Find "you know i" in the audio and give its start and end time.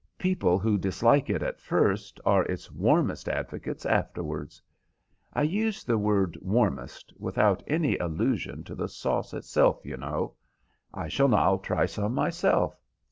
9.83-11.07